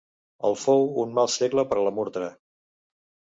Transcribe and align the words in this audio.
El 0.47 0.55
fou 0.61 0.87
un 1.03 1.13
mal 1.17 1.29
segle 1.33 1.67
per 1.75 1.79
a 1.83 1.85
la 1.89 1.93
Murta. 1.99 2.31